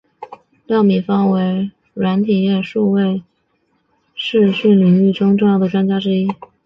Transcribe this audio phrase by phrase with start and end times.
[0.65, 3.21] 廖敏芳为软体业数位
[4.15, 6.27] 视讯领域中重要的专家之一。